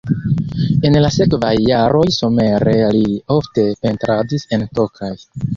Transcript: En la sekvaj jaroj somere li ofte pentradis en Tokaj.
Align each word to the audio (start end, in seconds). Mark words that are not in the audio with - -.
En 0.87 0.97
la 1.03 1.11
sekvaj 1.15 1.51
jaroj 1.67 2.01
somere 2.17 2.75
li 2.97 3.05
ofte 3.39 3.69
pentradis 3.85 4.49
en 4.59 4.69
Tokaj. 4.81 5.13